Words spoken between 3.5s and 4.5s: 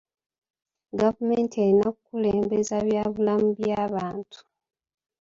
by'abantu.